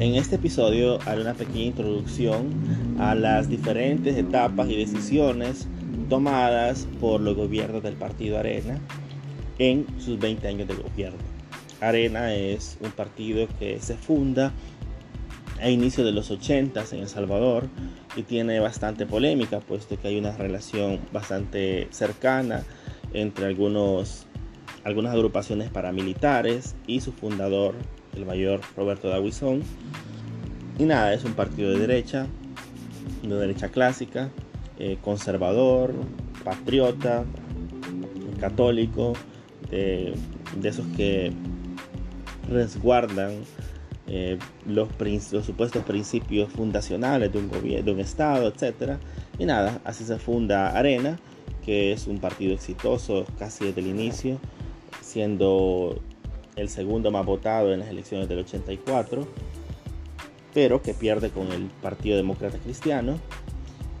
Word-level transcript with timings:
En 0.00 0.14
este 0.14 0.36
episodio 0.36 1.00
haré 1.06 1.22
una 1.22 1.34
pequeña 1.34 1.64
introducción 1.64 2.52
a 3.00 3.16
las 3.16 3.48
diferentes 3.48 4.16
etapas 4.16 4.70
y 4.70 4.76
decisiones 4.76 5.66
tomadas 6.08 6.86
por 7.00 7.20
los 7.20 7.34
gobiernos 7.34 7.82
del 7.82 7.94
partido 7.94 8.38
Arena 8.38 8.78
en 9.58 9.86
sus 9.98 10.20
20 10.20 10.46
años 10.46 10.68
de 10.68 10.76
gobierno. 10.76 11.18
Arena 11.80 12.32
es 12.32 12.78
un 12.80 12.92
partido 12.92 13.48
que 13.58 13.80
se 13.80 13.96
funda 13.96 14.52
a 15.60 15.68
inicios 15.68 16.06
de 16.06 16.12
los 16.12 16.30
80 16.30 16.84
en 16.92 17.00
El 17.00 17.08
Salvador 17.08 17.66
y 18.14 18.22
tiene 18.22 18.60
bastante 18.60 19.04
polémica, 19.04 19.58
puesto 19.58 19.98
que 19.98 20.06
hay 20.06 20.18
una 20.18 20.30
relación 20.30 21.00
bastante 21.12 21.88
cercana 21.90 22.62
entre 23.14 23.46
algunos, 23.46 24.26
algunas 24.84 25.12
agrupaciones 25.12 25.70
paramilitares 25.70 26.76
y 26.86 27.00
su 27.00 27.10
fundador, 27.10 27.74
el 28.18 28.26
mayor 28.26 28.60
Roberto 28.76 29.08
Dawisón. 29.08 29.62
Y 30.78 30.84
nada, 30.84 31.14
es 31.14 31.24
un 31.24 31.32
partido 31.32 31.70
de 31.70 31.78
derecha, 31.78 32.26
de 33.22 33.34
derecha 33.34 33.68
clásica, 33.68 34.30
eh, 34.78 34.98
conservador, 35.02 35.92
patriota, 36.44 37.24
católico, 38.38 39.14
de, 39.70 40.14
esos 40.62 40.86
que 40.96 41.32
resguardan 42.48 43.32
eh, 44.06 44.38
los, 44.66 44.88
los, 45.32 45.44
supuestos 45.44 45.84
principios 45.84 46.50
fundacionales 46.52 47.32
de 47.32 47.38
un 47.38 47.48
gobierno, 47.48 47.84
de 47.84 47.92
un 47.92 48.00
estado, 48.00 48.48
etc. 48.48 48.98
Y 49.38 49.44
nada, 49.44 49.80
así 49.84 50.04
se 50.04 50.18
funda 50.18 50.70
Arena, 50.70 51.18
que 51.64 51.92
es 51.92 52.06
un 52.06 52.18
partido 52.18 52.54
exitoso 52.54 53.26
casi 53.38 53.66
desde 53.66 53.80
el 53.80 53.88
inicio, 53.88 54.38
siendo 55.02 56.00
el 56.58 56.68
segundo 56.68 57.10
más 57.10 57.24
votado 57.24 57.72
en 57.72 57.80
las 57.80 57.88
elecciones 57.88 58.28
del 58.28 58.40
84, 58.40 59.26
pero 60.52 60.82
que 60.82 60.92
pierde 60.92 61.30
con 61.30 61.52
el 61.52 61.68
Partido 61.82 62.16
Demócrata 62.16 62.58
Cristiano. 62.58 63.18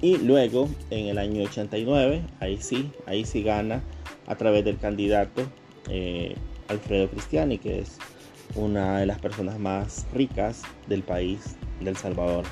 Y 0.00 0.18
luego, 0.18 0.68
en 0.90 1.06
el 1.06 1.18
año 1.18 1.44
89, 1.44 2.22
ahí 2.40 2.58
sí, 2.60 2.90
ahí 3.06 3.24
sí 3.24 3.42
gana 3.42 3.82
a 4.26 4.36
través 4.36 4.64
del 4.64 4.78
candidato 4.78 5.42
eh, 5.88 6.36
Alfredo 6.68 7.08
Cristiani, 7.08 7.58
que 7.58 7.80
es 7.80 7.98
una 8.54 8.98
de 8.98 9.06
las 9.06 9.18
personas 9.18 9.58
más 9.58 10.06
ricas 10.12 10.62
del 10.86 11.02
país 11.02 11.56
del 11.80 11.96
Salvador. 11.96 12.44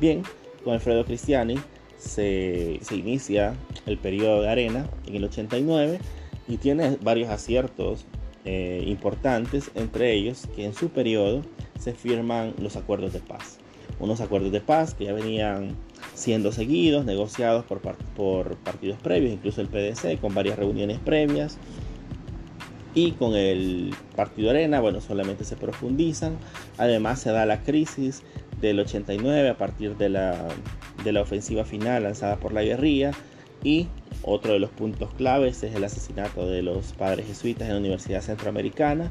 Bien, 0.00 0.22
con 0.64 0.74
Alfredo 0.74 1.04
Cristiani 1.04 1.56
se, 1.98 2.78
se 2.82 2.96
inicia 2.96 3.54
el 3.86 3.98
periodo 3.98 4.42
de 4.42 4.50
arena 4.50 4.88
en 5.06 5.16
el 5.16 5.24
89 5.24 5.98
y 6.48 6.56
tiene 6.58 6.96
varios 7.02 7.30
aciertos 7.30 8.06
eh, 8.48 8.84
importantes, 8.86 9.72
entre 9.74 10.12
ellos 10.12 10.46
que 10.54 10.64
en 10.64 10.72
su 10.72 10.90
periodo 10.90 11.42
se 11.80 11.94
firman 11.94 12.54
los 12.60 12.76
acuerdos 12.76 13.12
de 13.12 13.18
paz. 13.18 13.58
Unos 13.98 14.20
acuerdos 14.20 14.52
de 14.52 14.60
paz 14.60 14.94
que 14.94 15.06
ya 15.06 15.12
venían 15.12 15.74
siendo 16.14 16.52
seguidos, 16.52 17.04
negociados 17.04 17.64
por, 17.64 17.80
por 17.80 18.56
partidos 18.58 18.98
previos, 19.00 19.32
incluso 19.32 19.60
el 19.60 19.66
PDC, 19.66 20.20
con 20.20 20.32
varias 20.32 20.60
reuniones 20.60 21.00
previas. 21.00 21.58
Y 22.94 23.12
con 23.12 23.34
el 23.34 23.92
Partido 24.14 24.50
Arena, 24.50 24.80
bueno, 24.80 25.00
solamente 25.00 25.42
se 25.42 25.56
profundizan. 25.56 26.36
Además 26.78 27.18
se 27.18 27.32
da 27.32 27.46
la 27.46 27.64
crisis 27.64 28.22
del 28.60 28.78
89 28.78 29.50
a 29.50 29.58
partir 29.58 29.96
de 29.96 30.08
la, 30.08 30.46
de 31.02 31.12
la 31.12 31.22
ofensiva 31.22 31.64
final 31.64 32.04
lanzada 32.04 32.36
por 32.36 32.52
la 32.52 32.62
guerrilla 32.62 33.10
y 33.66 33.88
otro 34.22 34.52
de 34.52 34.60
los 34.60 34.70
puntos 34.70 35.12
claves 35.14 35.64
es 35.64 35.74
el 35.74 35.82
asesinato 35.82 36.46
de 36.46 36.62
los 36.62 36.92
padres 36.92 37.26
jesuitas 37.26 37.66
en 37.66 37.74
la 37.74 37.80
Universidad 37.80 38.22
Centroamericana, 38.22 39.10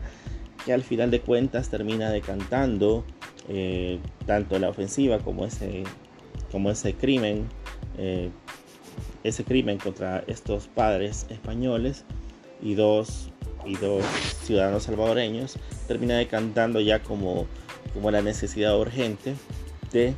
que 0.65 0.71
al 0.71 0.81
final 0.81 1.11
de 1.11 1.19
cuentas 1.19 1.67
termina 1.67 2.09
decantando 2.09 3.03
eh, 3.49 3.99
tanto 4.25 4.57
la 4.57 4.69
ofensiva 4.69 5.19
como 5.19 5.45
ese, 5.45 5.83
como 6.53 6.71
crimen, 6.97 7.49
eh, 7.97 8.29
ese 9.25 9.43
crimen 9.43 9.77
contra 9.77 10.23
estos 10.25 10.67
padres 10.67 11.25
españoles 11.29 12.05
y 12.61 12.75
dos, 12.75 13.31
ciudadanos 14.43 14.83
salvadoreños, 14.83 15.57
termina 15.85 16.15
decantando 16.17 16.79
ya 16.79 17.03
como 17.03 17.45
la 18.09 18.21
necesidad 18.21 18.79
urgente 18.79 19.35
de 19.91 20.13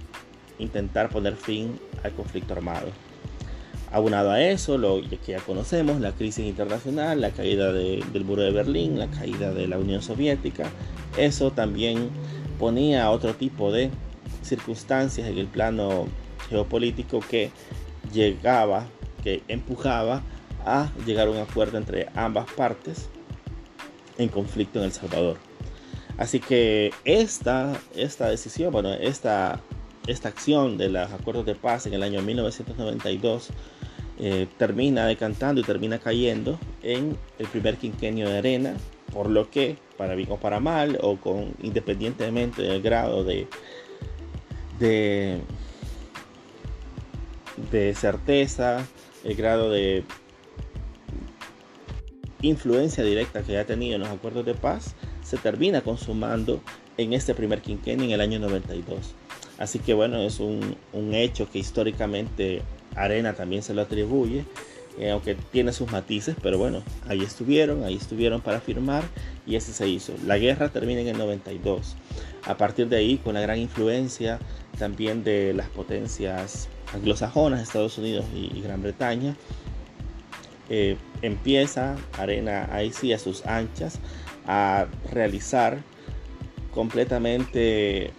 intentar 0.60 1.10
poner 1.10 1.36
fin 1.36 1.80
al 2.04 2.14
conflicto 2.14 2.54
armado. 2.54 3.07
Abonado 3.92 4.32
a 4.32 4.42
eso, 4.42 4.78
lo 4.78 5.02
que 5.02 5.18
ya 5.26 5.40
conocemos, 5.40 6.02
la 6.02 6.12
crisis 6.12 6.46
internacional, 6.46 7.22
la 7.22 7.32
caída 7.32 7.72
del 7.72 8.26
muro 8.26 8.42
de 8.42 8.52
Berlín, 8.52 9.00
la 9.00 9.08
caída 9.08 9.54
de 9.54 9.68
la 9.68 9.78
Unión 9.78 10.02
Soviética, 10.02 10.70
eso 11.18 11.52
también 11.52 12.10
ponía 12.60 13.10
otro 13.12 13.34
tipo 13.34 13.72
de 13.72 13.90
circunstancias 14.44 15.28
en 15.28 15.38
el 15.38 15.48
plano 15.48 16.08
geopolítico 16.50 17.22
que 17.22 17.52
llegaba, 18.14 18.86
que 19.24 19.42
empujaba 19.48 20.22
a 20.66 20.92
llegar 21.06 21.28
a 21.28 21.32
un 21.32 21.38
acuerdo 21.38 21.78
entre 21.78 22.08
ambas 22.14 22.52
partes 22.52 23.10
en 24.18 24.30
conflicto 24.30 24.80
en 24.80 24.86
El 24.86 24.92
Salvador. 24.92 25.38
Así 26.18 26.40
que 26.40 26.92
esta, 27.06 27.80
esta 27.96 28.28
decisión, 28.28 28.72
bueno, 28.72 28.92
esta 28.94 29.62
esta 30.08 30.30
acción 30.30 30.78
de 30.78 30.90
los 30.90 31.12
acuerdos 31.12 31.46
de 31.46 31.56
paz 31.56 31.86
en 31.86 31.94
el 31.94 32.04
año 32.04 32.22
1992 32.22 33.50
eh, 34.20 34.48
termina 34.58 35.06
decantando 35.06 35.62
y 35.62 35.64
termina 35.64 36.00
cayendo 36.00 36.58
en 36.82 37.18
el 37.38 37.48
primer 37.48 37.78
quinquenio 37.78 38.28
de 38.28 38.40
arena, 38.40 38.76
por 39.14 39.30
lo 39.30 39.52
que, 39.52 39.78
para 39.96 40.16
bien 40.16 40.32
o 40.32 40.38
para 40.38 40.60
mal, 40.60 40.98
o 41.02 41.18
con, 41.18 41.54
independientemente 41.62 42.64
del 42.64 42.82
grado 42.82 43.24
de, 43.24 43.48
de, 44.80 45.40
de 47.70 47.94
certeza, 47.94 48.88
el 49.24 49.36
grado 49.36 49.70
de 49.70 50.04
influencia 52.42 53.04
directa 53.04 53.44
que 53.44 53.58
ha 53.60 53.66
tenido 53.66 53.96
en 53.96 54.02
los 54.02 54.10
acuerdos 54.10 54.46
de 54.46 54.56
paz, 54.56 54.96
se 55.22 55.38
termina 55.38 55.82
consumando 55.82 56.62
en 56.98 57.14
este 57.14 57.36
primer 57.36 57.62
quinquenio 57.62 58.06
en 58.06 58.12
el 58.12 58.22
año 58.22 58.40
92. 58.40 59.14
Así 59.58 59.80
que 59.80 59.94
bueno, 59.94 60.18
es 60.20 60.40
un, 60.40 60.76
hecho 61.14 61.50
que 61.50 61.60
históricamente 61.60 62.62
Arena 62.96 63.34
también 63.34 63.64
se 63.64 63.74
lo 63.74 63.82
atribuye, 63.82 64.46
eh, 65.00 65.12
aunque 65.12 65.36
tiene 65.36 65.74
sus 65.74 65.92
matices, 65.92 66.36
pero 66.42 66.58
bueno, 66.58 66.84
ahí 67.08 67.22
estuvieron, 67.22 67.84
ahí 67.84 67.96
estuvieron 67.96 68.42
para 68.42 68.60
firmar 68.60 69.04
y 69.46 69.56
ese 69.56 69.74
se 69.74 69.88
hizo. 69.88 70.14
La 70.26 70.38
guerra 70.38 70.70
termina 70.70 71.02
en 71.02 71.08
el 71.08 71.18
92. 71.18 71.96
A 72.46 72.58
partir 72.58 72.88
de 72.88 72.98
ahí, 72.98 73.18
con 73.18 73.34
la 73.34 73.42
gran 73.42 73.60
influencia 73.60 74.40
también 74.78 75.24
de 75.24 75.54
las 75.54 75.70
potencias 75.70 76.70
anglosajonas, 76.94 77.62
Estados 77.62 77.98
Unidos 77.98 78.26
y, 78.36 78.62
Gran 78.62 78.82
Bretaña, 78.82 79.36
eh, 80.70 80.98
empieza 81.22 81.96
Arena 82.18 82.68
ahí 82.72 82.92
sí 82.92 83.14
a 83.14 83.20
sus 83.20 83.46
anchas 83.46 84.00
a 84.46 84.88
realizar 85.12 85.80
completamente 86.72 88.12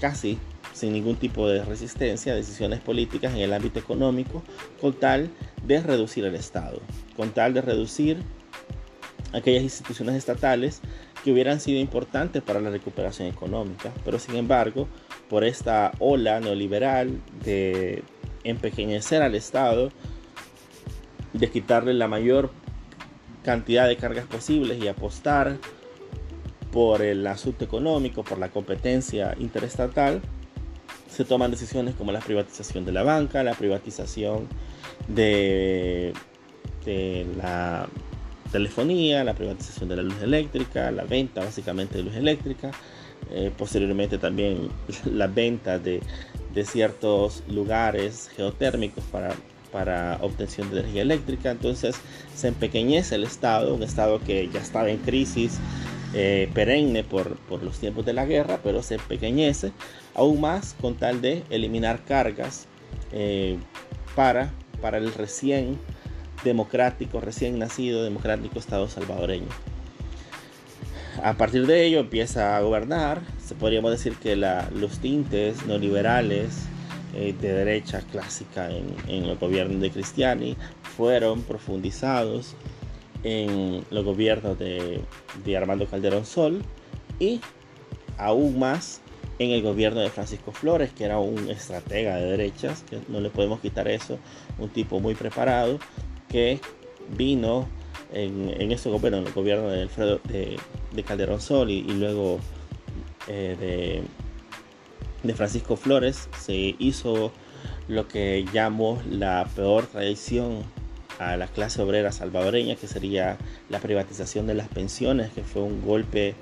casi 0.00 0.38
sin 0.78 0.92
ningún 0.92 1.16
tipo 1.16 1.48
de 1.48 1.64
resistencia, 1.64 2.34
decisiones 2.34 2.80
políticas 2.80 3.34
en 3.34 3.40
el 3.40 3.52
ámbito 3.52 3.78
económico, 3.78 4.42
con 4.80 4.94
tal 4.94 5.30
de 5.64 5.80
reducir 5.80 6.24
el 6.24 6.34
Estado, 6.34 6.80
con 7.16 7.30
tal 7.30 7.52
de 7.54 7.60
reducir 7.60 8.18
aquellas 9.32 9.62
instituciones 9.62 10.14
estatales 10.14 10.80
que 11.22 11.32
hubieran 11.32 11.60
sido 11.60 11.80
importantes 11.80 12.42
para 12.42 12.60
la 12.60 12.70
recuperación 12.70 13.28
económica, 13.28 13.92
pero 14.04 14.18
sin 14.18 14.36
embargo, 14.36 14.88
por 15.28 15.44
esta 15.44 15.92
ola 15.98 16.40
neoliberal 16.40 17.20
de 17.44 18.02
empequeñecer 18.44 19.22
al 19.22 19.34
Estado, 19.34 19.90
de 21.32 21.50
quitarle 21.50 21.92
la 21.92 22.08
mayor 22.08 22.50
cantidad 23.42 23.86
de 23.86 23.96
cargas 23.96 24.26
posibles 24.26 24.82
y 24.82 24.88
apostar 24.88 25.56
por 26.72 27.02
el 27.02 27.26
asunto 27.26 27.64
económico, 27.64 28.22
por 28.22 28.38
la 28.38 28.50
competencia 28.50 29.34
interestatal, 29.38 30.20
se 31.18 31.24
toman 31.24 31.50
decisiones 31.50 31.96
como 31.96 32.12
la 32.12 32.20
privatización 32.20 32.84
de 32.84 32.92
la 32.92 33.02
banca, 33.02 33.42
la 33.42 33.54
privatización 33.54 34.46
de, 35.08 36.12
la 37.36 37.88
telefonía, 38.52 39.24
la 39.24 39.34
privatización 39.34 39.88
de 39.88 39.96
la 39.96 40.02
luz 40.02 40.22
eléctrica, 40.22 40.92
la 40.92 41.02
venta 41.02 41.40
básicamente 41.40 41.98
de 41.98 42.04
luz 42.04 42.14
eléctrica, 42.14 42.70
eh, 43.32 43.50
posteriormente 43.58 44.18
también 44.18 44.68
la 45.12 45.26
venta 45.26 45.80
de, 45.80 46.00
ciertos 46.64 47.42
lugares 47.48 48.30
geotérmicos 48.36 49.02
para, 49.10 49.34
para 49.72 50.18
obtención 50.22 50.70
de 50.70 50.80
energía 50.80 51.02
eléctrica. 51.02 51.50
Entonces 51.50 51.96
se 52.34 52.46
empequeñece 52.46 53.16
el 53.16 53.24
Estado, 53.24 53.74
un 53.74 53.82
Estado 53.82 54.20
que 54.20 54.48
ya 54.52 54.60
estaba 54.60 54.88
en 54.88 54.98
crisis 54.98 55.58
eh, 56.14 56.48
perenne 56.54 57.04
por, 57.04 57.36
los 57.62 57.78
tiempos 57.78 58.06
de 58.06 58.12
la 58.14 58.24
guerra, 58.24 58.60
pero 58.62 58.82
se 58.82 58.94
empequeñece 58.94 59.72
aún 60.14 60.40
más 60.40 60.74
con 60.80 60.94
tal 60.94 61.20
de 61.20 61.44
eliminar 61.50 62.04
cargas 62.04 62.66
eh, 63.12 63.58
para, 64.16 64.50
para 64.80 64.98
el 64.98 65.12
recién 65.12 65.78
democrático, 66.44 67.20
recién 67.20 67.58
nacido 67.58 68.02
democrático 68.04 68.58
Estado 68.58 68.88
salvadoreño. 68.88 69.48
A 71.22 71.34
partir 71.34 71.66
de 71.66 71.84
ello 71.84 72.00
empieza 72.00 72.56
a 72.56 72.60
gobernar, 72.60 73.20
se 73.44 73.54
podríamos 73.54 73.90
decir 73.90 74.14
que 74.14 74.36
los 74.36 75.00
tintes 75.00 75.66
neoliberales 75.66 76.50
eh, 77.14 77.34
de 77.38 77.52
derecha 77.52 78.02
clásica 78.12 78.70
en, 78.70 78.94
en 79.08 79.24
el 79.24 79.36
gobierno 79.36 79.78
de 79.78 79.90
Cristiani 79.90 80.56
fueron 80.96 81.42
profundizados 81.42 82.54
en 83.22 83.84
los 83.90 84.04
gobiernos 84.04 84.58
de, 84.58 85.00
de 85.44 85.56
Armando 85.56 85.86
Calderón 85.86 86.24
Sol 86.24 86.62
y 87.18 87.40
aún 88.16 88.58
más 88.58 89.00
en 89.38 89.50
el 89.50 89.62
gobierno 89.62 90.00
de 90.00 90.10
Francisco 90.10 90.52
Flores, 90.52 90.90
que 90.92 91.04
era 91.04 91.18
un 91.18 91.48
estratega 91.48 92.16
de 92.16 92.26
derechas, 92.26 92.84
que 92.88 93.00
no 93.08 93.20
le 93.20 93.30
podemos 93.30 93.60
quitar 93.60 93.88
eso, 93.88 94.18
un 94.58 94.68
tipo 94.68 95.00
muy 95.00 95.14
preparado, 95.14 95.78
que 96.28 96.60
vino 97.16 97.68
en, 98.12 98.54
en 98.60 98.72
ese 98.72 98.90
gobierno, 98.90 99.18
el 99.18 99.32
gobierno 99.32 99.68
de, 99.68 99.82
Alfredo, 99.82 100.20
de, 100.24 100.58
Calderón 101.04 101.40
Sol 101.40 101.70
y, 101.70 101.82
luego 101.82 102.40
eh, 103.28 103.56
de, 103.60 104.02
de 105.22 105.34
Francisco 105.34 105.76
Flores, 105.76 106.28
se 106.38 106.74
hizo 106.78 107.32
lo 107.86 108.08
que 108.08 108.44
llamo 108.52 109.00
la 109.08 109.48
peor 109.54 109.86
traición 109.86 110.64
a 111.18 111.36
la 111.36 111.46
clase 111.48 111.82
obrera 111.82 112.12
salvadoreña, 112.12 112.76
que 112.76 112.86
sería 112.86 113.36
la 113.68 113.80
privatización 113.80 114.46
de 114.46 114.54
las 114.54 114.68
pensiones, 114.68 115.30
que 115.32 115.42
fue 115.42 115.62
un 115.62 115.82
golpe 115.84 116.34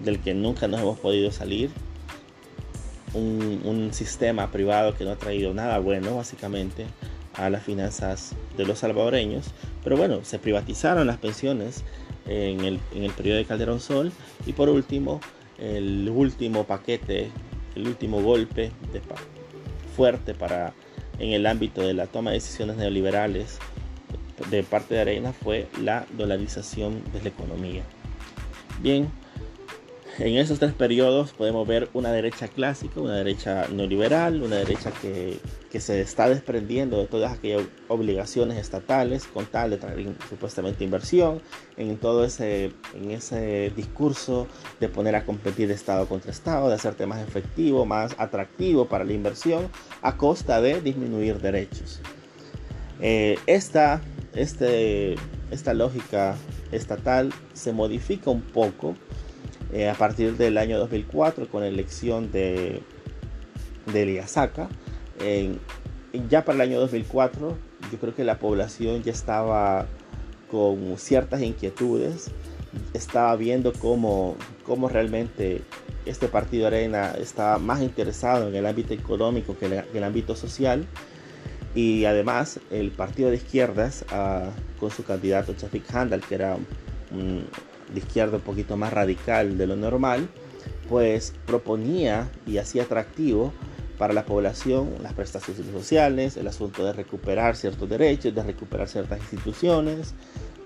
del 0.00 0.20
que 0.20 0.34
nunca 0.34 0.68
nos 0.68 0.80
hemos 0.80 0.98
podido 0.98 1.30
salir. 1.32 1.70
Un, 3.14 3.90
sistema 3.92 4.50
privado 4.50 4.94
que 4.94 5.04
no 5.04 5.12
ha 5.12 5.16
traído 5.16 5.54
nada 5.54 5.78
bueno, 5.78 6.16
básicamente, 6.16 6.86
a 7.34 7.48
las 7.48 7.62
finanzas 7.62 8.32
de 8.56 8.66
los 8.66 8.80
salvadoreños. 8.80 9.46
Pero 9.82 9.96
bueno, 9.96 10.20
se 10.24 10.38
privatizaron 10.38 11.06
las 11.06 11.16
pensiones 11.16 11.84
en 12.26 12.60
el, 12.64 12.80
en 12.94 13.04
el 13.04 13.12
periodo 13.12 13.38
de 13.38 13.46
Calderón 13.46 13.80
Sol. 13.80 14.12
Y 14.46 14.52
por 14.52 14.68
último, 14.68 15.20
el 15.58 16.08
último 16.10 16.64
paquete, 16.64 17.30
el 17.74 17.88
último 17.88 18.22
golpe 18.22 18.70
de, 18.92 19.00
fuerte 19.96 20.34
para 20.34 20.74
en 21.18 21.32
el 21.32 21.46
ámbito 21.46 21.80
de 21.80 21.94
la 21.94 22.06
toma 22.06 22.30
de 22.30 22.36
decisiones 22.36 22.76
neoliberales 22.76 23.58
de 24.50 24.62
parte 24.62 24.94
de 24.94 25.00
Arena 25.00 25.32
fue 25.32 25.68
la 25.80 26.06
dolarización 26.16 27.02
de 27.12 27.22
la 27.22 27.28
economía. 27.28 27.82
Bien, 28.80 29.10
en 30.18 30.36
esos 30.36 30.58
tres 30.58 30.72
periodos 30.72 31.32
podemos 31.32 31.66
ver 31.66 31.88
una 31.92 32.10
derecha 32.10 32.48
clásica, 32.48 33.00
una 33.00 33.14
derecha 33.14 33.68
neoliberal, 33.68 34.42
una 34.42 34.56
derecha 34.56 34.90
que, 34.90 35.38
se 35.78 36.00
está 36.00 36.28
desprendiendo 36.28 36.98
de 36.98 37.06
todas 37.06 37.32
aquellas 37.32 37.62
obligaciones 37.86 38.58
estatales 38.58 39.28
con 39.28 39.46
tal 39.46 39.70
de 39.70 39.76
traer 39.76 40.08
supuestamente 40.28 40.82
inversión, 40.82 41.40
en 41.76 41.98
todo 41.98 42.24
ese, 42.24 42.72
en 42.94 43.12
ese 43.12 43.70
discurso 43.76 44.48
de 44.80 44.88
poner 44.88 45.14
a 45.14 45.24
competir 45.24 45.70
Estado 45.70 46.08
contra 46.08 46.32
Estado, 46.32 46.68
de 46.68 46.74
hacerte 46.74 47.06
más 47.06 47.20
efectivo, 47.20 47.86
más 47.86 48.16
atractivo 48.18 48.86
para 48.86 49.04
la 49.04 49.12
inversión 49.12 49.68
a 50.02 50.16
costa 50.16 50.60
de 50.60 50.80
disminuir 50.80 51.38
derechos. 51.40 52.00
Eh, 53.00 53.38
esta, 53.46 54.00
este, 54.34 55.16
esta 55.50 55.74
lógica 55.74 56.36
estatal 56.72 57.32
se 57.52 57.72
modifica 57.72 58.30
un 58.30 58.42
poco 58.42 58.94
eh, 59.72 59.88
a 59.88 59.94
partir 59.94 60.36
del 60.36 60.58
año 60.58 60.78
2004 60.78 61.48
con 61.48 61.62
la 61.62 61.68
elección 61.68 62.30
de, 62.32 62.82
de 63.92 64.24
ya 66.28 66.44
para 66.44 66.56
el 66.56 66.60
año 66.62 66.80
2004 66.80 67.56
yo 67.92 67.98
creo 67.98 68.14
que 68.14 68.24
la 68.24 68.38
población 68.38 69.02
ya 69.02 69.12
estaba 69.12 69.86
con 70.50 70.96
ciertas 70.96 71.42
inquietudes, 71.42 72.30
estaba 72.94 73.36
viendo 73.36 73.72
cómo, 73.72 74.36
cómo 74.64 74.88
realmente 74.88 75.62
este 76.06 76.28
partido 76.28 76.66
Arena 76.66 77.12
estaba 77.18 77.58
más 77.58 77.82
interesado 77.82 78.48
en 78.48 78.54
el 78.54 78.66
ámbito 78.66 78.94
económico 78.94 79.56
que 79.58 79.66
en 79.66 79.84
el 79.94 80.04
ámbito 80.04 80.34
social 80.36 80.86
y 81.74 82.04
además 82.04 82.60
el 82.70 82.90
partido 82.90 83.30
de 83.30 83.36
izquierdas 83.36 84.04
ah, 84.10 84.50
con 84.80 84.90
su 84.90 85.04
candidato 85.04 85.54
Chafik 85.54 85.94
Handal 85.94 86.22
que 86.22 86.34
era 86.34 86.56
un, 87.10 87.44
de 87.92 87.98
izquierda 87.98 88.36
un 88.36 88.42
poquito 88.42 88.76
más 88.76 88.92
radical 88.92 89.58
de 89.58 89.66
lo 89.66 89.76
normal, 89.76 90.28
pues 90.88 91.34
proponía 91.46 92.30
y 92.46 92.58
hacía 92.58 92.84
atractivo 92.84 93.52
para 93.98 94.14
la 94.14 94.24
población 94.24 94.94
las 95.02 95.12
prestaciones 95.12 95.66
sociales, 95.72 96.36
el 96.36 96.46
asunto 96.46 96.84
de 96.84 96.92
recuperar 96.92 97.56
ciertos 97.56 97.88
derechos, 97.88 98.34
de 98.34 98.42
recuperar 98.42 98.88
ciertas 98.88 99.18
instituciones, 99.20 100.14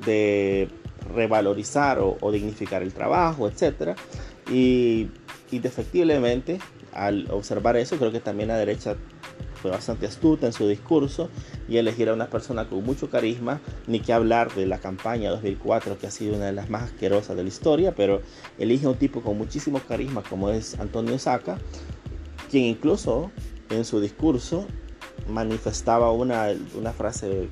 de 0.05 0.69
revalorizar 1.15 1.99
o, 2.01 2.31
dignificar 2.31 2.83
el 2.83 2.93
trabajo, 2.93 3.49
etc. 3.49 3.97
Y, 4.51 5.09
efectivamente, 5.51 6.61
al 6.93 7.31
observar 7.31 7.77
eso, 7.77 7.97
creo 7.97 8.13
que 8.13 8.21
también 8.21 8.49
la 8.49 8.57
derecha 8.57 8.97
fue 9.63 9.71
bastante 9.71 10.07
astuta 10.07 10.47
en 10.47 10.53
su 10.53 10.67
discurso 10.67 11.31
y 11.69 11.77
elegir 11.77 12.09
a 12.09 12.15
una 12.15 12.27
persona 12.27 12.69
con 12.69 12.85
mucho 12.85 13.09
carisma, 13.09 13.61
ni 13.87 14.01
que 14.01 14.13
hablar 14.13 14.53
de 14.55 14.67
la 14.67 14.79
campaña 14.79 15.31
2004 15.31 15.99
que 15.99 16.09
ha 16.09 16.11
sido 16.11 16.35
una 16.35 16.47
de 16.47 16.53
las 16.53 16.69
más 16.69 16.83
asquerosas 16.83 17.37
de 17.37 17.45
la 17.45 17.49
historia, 17.49 17.95
pero 17.95 18.21
elige 18.59 18.87
a 18.87 18.91
un 18.91 18.97
tipo 18.97 19.23
con 19.23 19.39
muchísimo 19.39 19.81
carisma 19.87 20.23
como 20.29 20.51
es 20.51 20.79
Antonio 20.81 21.17
Saca, 21.19 21.59
quien 22.51 22.65
incluso 22.65 23.31
en 23.71 23.85
su 23.85 24.01
discurso 24.01 24.67
manifestaba 25.29 26.11
una, 26.11 26.49
una 26.77 26.93
frase 26.93 27.49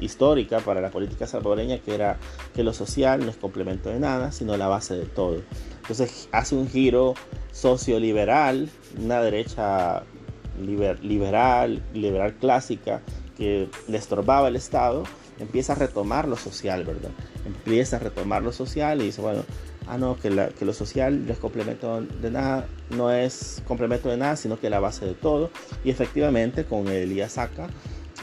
histórica 0.00 0.60
para 0.60 0.80
la 0.80 0.90
política 0.90 1.26
salvadoreña 1.26 1.78
que 1.78 1.94
era 1.94 2.18
que 2.54 2.62
lo 2.62 2.72
social 2.72 3.20
no 3.24 3.30
es 3.30 3.36
complemento 3.36 3.88
de 3.88 3.98
nada, 3.98 4.30
sino 4.30 4.56
la 4.56 4.68
base 4.68 4.94
de 4.94 5.06
todo. 5.06 5.40
Entonces 5.80 6.28
hace 6.32 6.54
un 6.54 6.68
giro 6.68 7.14
socioliberal, 7.52 8.68
una 8.98 9.20
derecha 9.20 10.04
liberal, 10.60 11.82
liberal 11.92 12.34
clásica, 12.34 13.02
que 13.36 13.68
le 13.88 13.98
estorbaba 13.98 14.48
el 14.48 14.56
Estado, 14.56 15.04
empieza 15.38 15.72
a 15.72 15.76
retomar 15.76 16.28
lo 16.28 16.36
social, 16.36 16.84
¿verdad? 16.84 17.10
Empieza 17.46 17.96
a 17.96 17.98
retomar 17.98 18.42
lo 18.42 18.52
social 18.52 19.00
y 19.00 19.06
dice, 19.06 19.20
bueno, 19.20 19.42
ah, 19.86 19.98
no, 19.98 20.16
que, 20.18 20.30
lo 20.30 20.72
social 20.72 21.26
no 21.26 21.32
es 21.32 21.38
complemento 21.38 22.00
de 22.00 22.30
nada, 22.30 22.66
no 22.90 23.10
es 23.10 23.62
complemento 23.66 24.08
de 24.08 24.16
nada, 24.16 24.36
sino 24.36 24.58
que 24.58 24.68
es 24.68 24.70
la 24.70 24.80
base 24.80 25.04
de 25.04 25.14
todo. 25.14 25.50
Y 25.84 25.90
efectivamente, 25.90 26.64
con 26.64 26.88
el 26.88 27.12
IASACA 27.12 27.68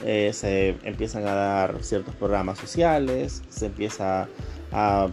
eh, 0.05 0.31
se 0.33 0.77
empiezan 0.83 1.27
a 1.27 1.33
dar 1.33 1.83
ciertos 1.83 2.15
programas 2.15 2.57
sociales, 2.57 3.43
se 3.49 3.67
empieza 3.67 4.27
a, 4.71 5.09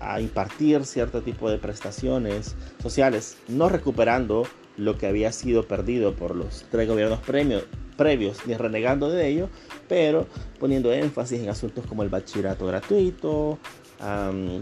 a 0.00 0.20
impartir 0.20 0.84
cierto 0.84 1.22
tipo 1.22 1.50
de 1.50 1.58
prestaciones 1.58 2.54
sociales, 2.82 3.38
no 3.48 3.68
recuperando 3.68 4.44
lo 4.78 4.96
que 4.96 5.06
había 5.06 5.32
sido 5.32 5.68
perdido 5.68 6.14
por 6.14 6.34
los 6.34 6.64
tres 6.70 6.88
gobiernos 6.88 7.20
previos, 7.96 8.38
ni 8.46 8.54
renegando 8.54 9.10
de 9.10 9.28
ello, 9.28 9.48
pero 9.88 10.26
poniendo 10.58 10.92
énfasis 10.92 11.40
en 11.40 11.50
asuntos 11.50 11.84
como 11.86 12.02
el 12.02 12.08
bachillerato 12.08 12.66
gratuito, 12.66 13.58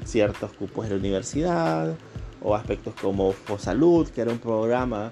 ciertos 0.05 0.53
cupos 0.53 0.87
de 0.87 0.95
la 0.95 1.01
universidad, 1.01 1.95
o 2.43 2.55
aspectos 2.55 2.95
como 3.01 3.33
Fosalud, 3.33 4.09
que 4.09 4.21
era 4.21 4.31
un 4.31 4.39
programa 4.39 5.11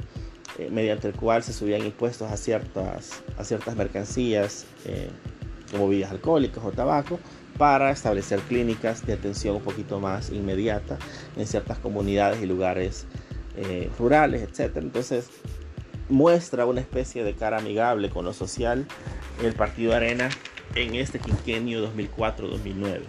eh, 0.58 0.68
mediante 0.70 1.08
el 1.08 1.14
cual 1.14 1.42
se 1.42 1.52
subían 1.52 1.84
impuestos 1.84 2.30
a 2.30 2.37
ciertas, 2.37 3.23
a 3.37 3.44
ciertas 3.44 3.75
mercancías 3.76 4.66
eh, 4.84 5.08
como 5.73 5.88
bebidas 5.88 6.12
alcohólicas 6.12 6.64
o 6.64 6.70
tabaco 6.70 7.18
para 7.58 7.90
establecer 7.90 8.40
clínicas 8.40 9.06
de 9.06 9.14
atención 9.14 9.56
un 9.56 9.62
poquito 9.62 10.00
más 10.00 10.30
inmediata 10.30 10.99
en 11.37 11.46
ciertas 11.46 11.78
comunidades 11.78 12.42
y 12.42 12.46
lugares 12.46 13.06
eh, 13.56 13.90
rurales, 13.99 14.42
etc. 14.42 14.76
Entonces 14.76 15.30
muestra 16.08 16.66
una 16.66 16.80
especie 16.80 17.25
de 17.25 17.34
cara 17.34 17.58
amigable 17.58 18.11
con 18.11 18.25
lo 18.25 18.32
social 18.32 18.87
el 19.42 19.54
Partido 19.54 19.94
Arena 19.94 20.28
en 20.75 20.94
este 20.94 21.18
quinquenio 21.18 21.92
2004-2009. 21.94 23.00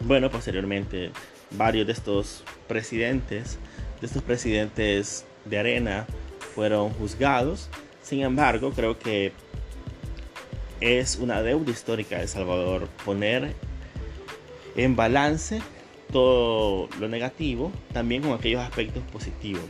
Bueno, 0.00 0.30
posteriormente 0.30 1.10
varios 1.52 1.86
de 1.86 1.92
estos 1.92 2.44
presidentes, 2.66 3.58
de 4.00 4.06
estos 4.06 4.22
presidentes 4.22 5.24
de 5.44 5.58
Arena 5.58 6.06
fueron 6.54 6.90
juzgados. 6.90 7.68
Sin 8.02 8.22
embargo, 8.22 8.72
creo 8.72 8.98
que 8.98 9.32
es 10.80 11.16
una 11.16 11.42
deuda 11.42 11.70
histórica 11.70 12.18
de 12.18 12.26
Salvador 12.26 12.88
poner 13.04 13.54
en 14.74 14.96
balance 14.96 15.62
todo 16.12 16.88
lo 17.00 17.08
negativo, 17.08 17.72
también 17.92 18.22
con 18.22 18.32
aquellos 18.32 18.60
aspectos 18.60 19.02
positivos. 19.12 19.64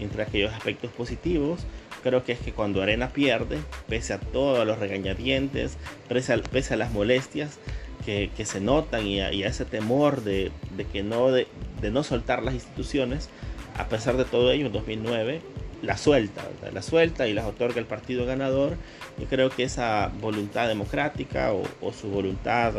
Entre 0.00 0.22
aquellos 0.22 0.52
aspectos 0.52 0.90
positivos, 0.90 1.64
creo 2.02 2.24
que 2.24 2.32
es 2.32 2.38
que 2.38 2.52
cuando 2.52 2.82
Arena 2.82 3.08
pierde, 3.08 3.58
pese 3.88 4.12
a 4.12 4.20
todos 4.20 4.66
los 4.66 4.78
regañadientes, 4.78 5.78
pese 6.08 6.34
a, 6.34 6.76
las 6.76 6.92
molestias 6.92 7.58
que, 8.04 8.30
se 8.44 8.60
notan 8.60 9.06
y 9.06 9.20
a, 9.20 9.30
ese 9.30 9.64
temor 9.64 10.22
de, 10.22 10.52
que 10.92 11.02
no, 11.02 11.30
de, 11.30 11.46
no 11.90 12.02
soltar 12.02 12.42
las 12.42 12.54
instituciones, 12.54 13.28
a 13.76 13.88
pesar 13.88 14.16
de 14.16 14.24
todo 14.24 14.52
ello, 14.52 14.66
en 14.66 14.72
2009 14.72 15.40
la 15.82 15.96
suelta, 15.98 16.42
la 16.72 16.82
suelta 16.82 17.28
y 17.28 17.34
las 17.34 17.44
otorga 17.44 17.78
el 17.78 17.86
partido 17.86 18.24
ganador. 18.24 18.76
Y 19.18 19.26
creo 19.26 19.50
que 19.50 19.62
esa 19.62 20.10
voluntad 20.20 20.68
democrática 20.68 21.52
o, 21.52 21.62
o 21.80 21.92
su 21.92 22.08
voluntad 22.08 22.74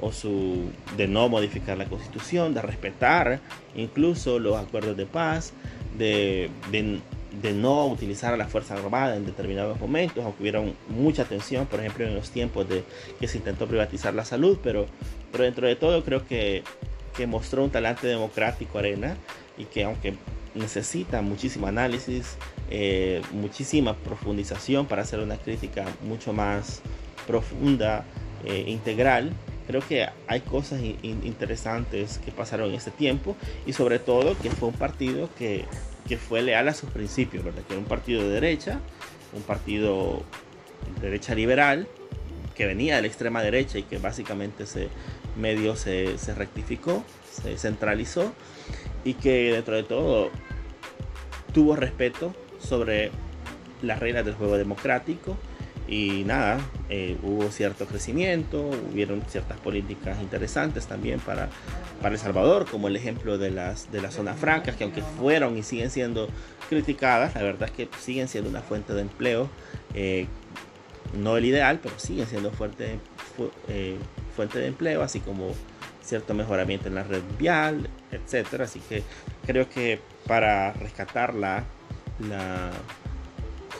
o 0.00 0.12
su 0.12 0.70
de 0.96 1.08
no 1.08 1.28
modificar 1.28 1.78
la 1.78 1.86
constitución, 1.86 2.54
de 2.54 2.62
respetar 2.62 3.40
incluso 3.74 4.38
los 4.38 4.56
acuerdos 4.56 4.96
de 4.96 5.06
paz, 5.06 5.52
de, 5.98 6.50
de, 6.70 7.52
no 7.52 7.86
utilizar 7.86 8.36
la 8.36 8.46
fuerza 8.46 8.74
armada 8.74 9.16
en 9.16 9.26
determinados 9.26 9.78
momentos, 9.78 10.24
aunque 10.24 10.42
hubiera 10.42 10.62
mucha 10.88 11.24
tensión, 11.24 11.66
por 11.66 11.80
ejemplo, 11.80 12.06
en 12.06 12.14
los 12.14 12.30
tiempos 12.30 12.68
de 12.68 12.82
que 13.20 13.28
se 13.28 13.38
intentó 13.38 13.66
privatizar 13.66 14.14
la 14.14 14.24
salud, 14.24 14.58
pero, 14.62 14.86
pero 15.32 15.44
dentro 15.44 15.66
de 15.66 15.76
todo 15.76 16.02
creo 16.04 16.26
que, 16.26 16.62
que 17.16 17.26
mostró 17.26 17.62
un 17.62 17.70
talante 17.70 18.06
democrático 18.06 18.78
Arena 18.78 19.16
y 19.58 19.64
que 19.64 19.84
aunque 19.84 20.14
necesita 20.54 21.20
muchísimo 21.22 21.66
análisis, 21.66 22.36
eh, 22.70 23.22
muchísima 23.32 23.94
profundización 23.94 24.86
para 24.86 25.02
hacer 25.02 25.20
una 25.20 25.36
crítica 25.36 25.84
mucho 26.02 26.32
más 26.32 26.80
profunda, 27.26 28.04
e 28.44 28.70
integral, 28.70 29.32
creo 29.66 29.80
que 29.80 30.08
hay 30.26 30.40
cosas 30.40 30.80
interesantes 31.02 32.18
que 32.24 32.32
pasaron 32.32 32.70
en 32.70 32.76
ese 32.76 32.90
tiempo 32.90 33.36
y 33.66 33.72
sobre 33.72 33.98
todo 33.98 34.36
que 34.38 34.50
fue 34.50 34.68
un 34.68 34.74
partido 34.74 35.28
que, 35.36 35.64
que 36.08 36.16
fue 36.16 36.42
leal 36.42 36.68
a 36.68 36.74
sus 36.74 36.90
principios, 36.90 37.44
¿verdad? 37.44 37.62
que 37.66 37.74
era 37.74 37.82
un 37.82 37.88
partido 37.88 38.22
de 38.22 38.28
derecha, 38.28 38.80
un 39.34 39.42
partido 39.42 40.22
de 40.96 41.02
derecha 41.02 41.34
liberal, 41.34 41.88
que 42.54 42.66
venía 42.66 42.96
de 42.96 43.02
la 43.02 43.08
extrema 43.08 43.42
derecha 43.42 43.78
y 43.78 43.82
que 43.82 43.98
básicamente 43.98 44.66
se 44.66 44.88
medio 45.36 45.76
se, 45.76 46.16
se 46.16 46.34
rectificó, 46.34 47.04
se 47.30 47.58
centralizó 47.58 48.32
y 49.04 49.14
que 49.14 49.52
dentro 49.52 49.76
de 49.76 49.82
todo 49.82 50.30
tuvo 51.52 51.76
respeto 51.76 52.34
sobre 52.58 53.10
las 53.82 54.00
reglas 54.00 54.24
del 54.24 54.34
juego 54.34 54.56
democrático 54.56 55.36
y 55.88 56.24
nada, 56.24 56.58
eh, 56.88 57.16
hubo 57.22 57.50
cierto 57.50 57.86
crecimiento, 57.86 58.70
hubieron 58.92 59.22
ciertas 59.28 59.58
políticas 59.60 60.20
interesantes 60.20 60.86
también 60.86 61.20
para, 61.20 61.48
para 62.02 62.14
El 62.14 62.20
Salvador, 62.20 62.66
como 62.70 62.88
el 62.88 62.96
ejemplo 62.96 63.38
de 63.38 63.50
las, 63.50 63.92
de 63.92 64.02
las 64.02 64.14
zonas 64.14 64.38
francas, 64.38 64.76
que 64.76 64.84
aunque 64.84 65.02
fueron 65.02 65.56
y 65.56 65.62
siguen 65.62 65.90
siendo 65.90 66.28
criticadas, 66.68 67.34
la 67.34 67.42
verdad 67.42 67.68
es 67.68 67.74
que 67.74 67.88
siguen 67.98 68.28
siendo 68.28 68.50
una 68.50 68.62
fuente 68.62 68.94
de 68.94 69.02
empleo, 69.02 69.48
eh, 69.94 70.26
no 71.14 71.36
el 71.36 71.44
ideal, 71.44 71.78
pero 71.82 71.98
siguen 71.98 72.26
siendo 72.26 72.50
fuerte, 72.50 72.98
eh, 73.68 73.96
fuente 74.34 74.58
de 74.58 74.66
empleo, 74.66 75.02
así 75.02 75.20
como 75.20 75.52
cierto 76.02 76.34
mejoramiento 76.34 76.88
en 76.88 76.94
la 76.94 77.02
red 77.02 77.22
vial, 77.38 77.88
etc. 78.12 78.60
Así 78.60 78.80
que 78.80 79.02
creo 79.46 79.68
que 79.68 80.00
para 80.26 80.72
rescatar 80.72 81.34
la, 81.34 81.64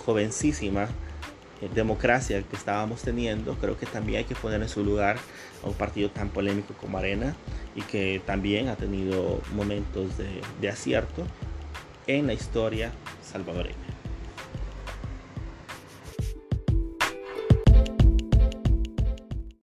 jovencísima 0.05 0.87
democracia 1.75 2.43
que 2.43 2.57
estábamos 2.57 3.03
teniendo, 3.03 3.55
creo 3.55 3.79
que 3.79 3.87
también 3.87 4.19
hay 4.19 4.25
que 4.25 4.35
poner 4.35 4.61
en 4.63 4.69
su 4.69 4.85
lugar 4.85 5.17
a 5.63 5.67
un 5.69 5.75
partido 5.75 6.11
tan 6.11 6.29
polémico 6.29 6.75
como 6.75 6.99
Arena 6.99 7.35
y 7.75 7.83
que 7.83 8.21
también 8.25 8.69
ha 8.69 8.77
tenido 8.77 9.41
momentos 9.55 10.17
de, 10.19 10.43
de 10.61 10.69
acierto 10.69 11.27
en 12.07 12.27
la 12.27 12.35
historia 12.35 12.93
salvadoreña. 13.23 13.77